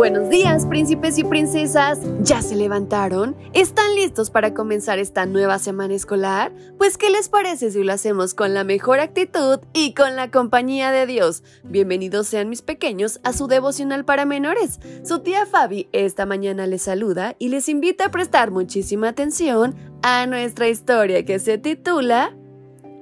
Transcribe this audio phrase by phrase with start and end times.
[0.00, 2.00] Buenos días, príncipes y princesas.
[2.22, 3.36] ¿Ya se levantaron?
[3.52, 6.54] ¿Están listos para comenzar esta nueva semana escolar?
[6.78, 10.90] Pues, ¿qué les parece si lo hacemos con la mejor actitud y con la compañía
[10.90, 11.42] de Dios?
[11.64, 14.80] Bienvenidos sean mis pequeños a su devocional para menores.
[15.04, 20.24] Su tía Fabi esta mañana les saluda y les invita a prestar muchísima atención a
[20.24, 22.34] nuestra historia que se titula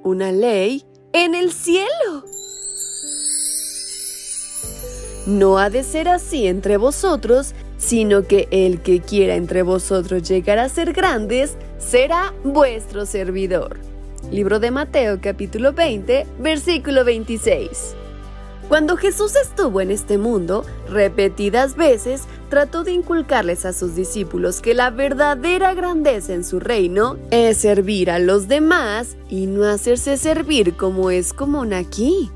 [0.03, 2.28] Una ley en el cielo.
[5.29, 10.57] No ha de ser así entre vosotros, sino que el que quiera entre vosotros llegar
[10.57, 13.77] a ser grandes, será vuestro servidor.
[14.31, 17.93] Libro de Mateo capítulo 20, versículo 26.
[18.69, 24.73] Cuando Jesús estuvo en este mundo, repetidas veces trató de inculcarles a sus discípulos que
[24.73, 30.75] la verdadera grandeza en su reino es servir a los demás y no hacerse servir
[30.75, 32.31] como es común aquí.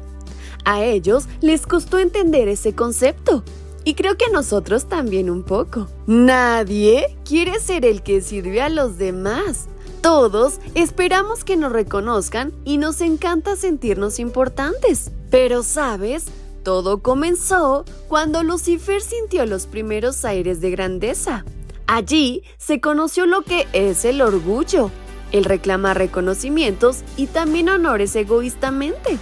[0.66, 3.44] A ellos les costó entender ese concepto.
[3.86, 5.88] Y creo que a nosotros también un poco.
[6.08, 9.68] Nadie quiere ser el que sirve a los demás.
[10.02, 15.12] Todos esperamos que nos reconozcan y nos encanta sentirnos importantes.
[15.30, 16.26] Pero sabes,
[16.64, 21.44] todo comenzó cuando Lucifer sintió los primeros aires de grandeza.
[21.88, 24.90] Allí se conoció lo que es el orgullo,
[25.34, 29.20] el reclamar reconocimientos y también honores egoístamente.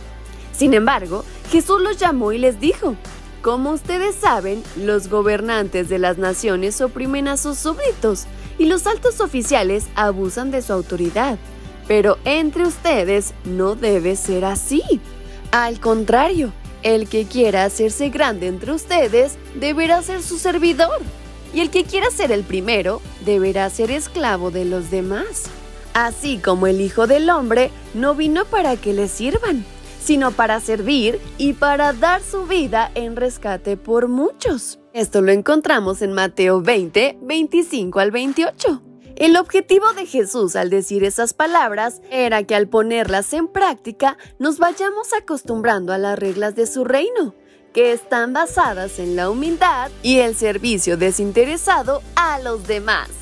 [0.62, 2.96] Sin embargo, Jesús los llamó y les dijo,
[3.42, 8.26] como ustedes saben, los gobernantes de las naciones oprimen a sus súbditos
[8.60, 11.40] y los altos oficiales abusan de su autoridad.
[11.88, 14.84] Pero entre ustedes no debe ser así.
[15.50, 21.00] Al contrario, el que quiera hacerse grande entre ustedes deberá ser su servidor.
[21.56, 25.46] Y el que quiera ser el primero deberá ser esclavo de los demás.
[25.96, 29.66] Así como el Hijo del Hombre no vino para que le sirvan,
[30.04, 34.80] sino para servir y para dar su vida en rescate por muchos.
[34.94, 38.82] Esto lo encontramos en Mateo 20, 25 al 28.
[39.16, 44.58] El objetivo de Jesús al decir esas palabras era que al ponerlas en práctica nos
[44.58, 47.36] vayamos acostumbrando a las reglas de su reino,
[47.74, 53.21] que están basadas en la humildad y el servicio desinteresado a los demás.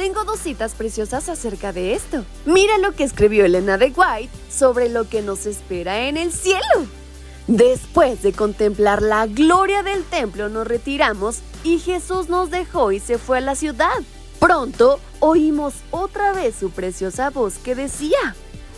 [0.00, 2.24] Tengo dos citas preciosas acerca de esto.
[2.46, 6.86] Mira lo que escribió Elena de White sobre lo que nos espera en el cielo.
[7.46, 13.18] Después de contemplar la gloria del templo nos retiramos y Jesús nos dejó y se
[13.18, 13.92] fue a la ciudad.
[14.38, 18.34] Pronto oímos otra vez su preciosa voz que decía,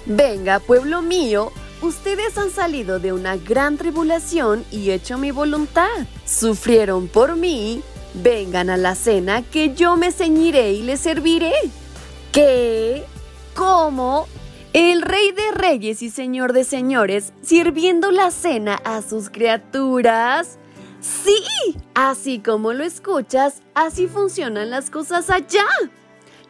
[0.07, 5.87] Venga, pueblo mío, ustedes han salido de una gran tribulación y hecho mi voluntad.
[6.27, 7.81] Sufrieron por mí
[8.15, 11.53] Vengan a la cena que yo me ceñiré y les serviré.
[12.31, 13.05] ¿Qué?
[13.55, 14.27] ¿Cómo?
[14.73, 20.59] El rey de reyes y señor de señores sirviendo la cena a sus criaturas.
[21.01, 21.43] Sí,
[21.95, 25.67] así como lo escuchas, así funcionan las cosas allá.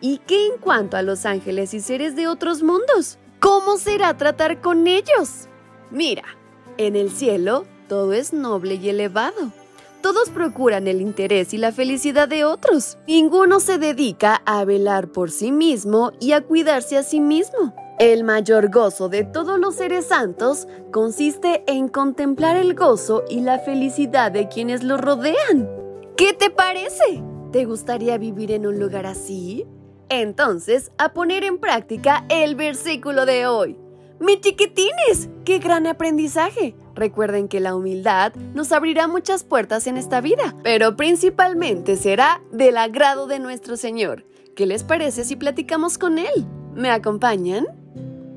[0.01, 3.19] ¿Y qué en cuanto a los ángeles y seres de otros mundos?
[3.41, 5.49] ¿Cómo será tratar con ellos?
[5.91, 6.25] Mira,
[6.77, 9.53] en el cielo todo es noble y elevado.
[10.03, 12.99] Todos procuran el interés y la felicidad de otros.
[13.07, 17.73] Ninguno se dedica a velar por sí mismo y a cuidarse a sí mismo.
[18.01, 23.61] El mayor gozo de todos los seres santos consiste en contemplar el gozo y la
[23.61, 25.71] felicidad de quienes los rodean.
[26.17, 27.23] ¿Qué te parece?
[27.53, 29.67] ¿Te gustaría vivir en un lugar así?
[30.09, 33.82] Entonces, a poner en práctica el versículo de hoy.
[34.23, 35.29] ¡Mi chiquitines!
[35.45, 36.77] ¡Qué gran aprendizaje!
[36.95, 42.77] Recuerden que la humildad nos abrirá muchas puertas en esta vida, pero principalmente será del
[42.77, 44.25] agrado de nuestro Señor.
[44.55, 46.47] ¿Qué les parece si platicamos con Él?
[46.77, 47.67] ¿Me acompañan?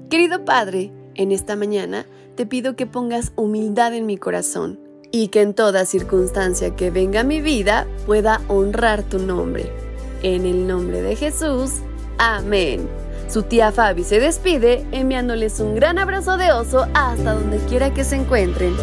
[0.10, 4.80] Querido Padre, en esta mañana te pido que pongas humildad en mi corazón
[5.12, 9.72] y que en toda circunstancia que venga a mi vida pueda honrar tu nombre.
[10.24, 11.74] En el nombre de Jesús.
[12.18, 13.05] Amén.
[13.28, 18.04] Su tía Fabi se despide enviándoles un gran abrazo de oso hasta donde quiera que
[18.04, 18.76] se encuentren.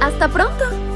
[0.00, 0.87] ¡Hasta pronto!